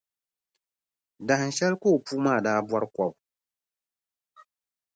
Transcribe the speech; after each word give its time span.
Dahinshɛli 1.27 1.75
ka 1.81 1.87
o 1.95 2.03
puu 2.05 2.17
maa 2.25 2.43
daa 2.45 2.59
bɔri 2.67 2.87
kɔbu. 2.95 3.19